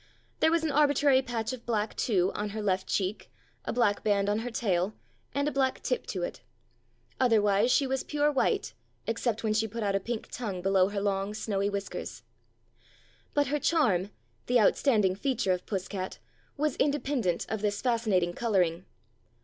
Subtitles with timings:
[0.39, 3.31] There was an arbitrary patch of black, too, on her left cheek,
[3.65, 4.95] a black band on her tail,
[5.35, 6.41] and a black tip to it.
[7.19, 8.73] Otherwise she was pure white,
[9.05, 12.23] except when she put out a pink tongue below her long, snowy whiskers.
[13.35, 14.09] But her charm—
[14.47, 16.17] the outstanding feature of Puss cat—
[16.57, 18.85] was independent of this fascinating colouring.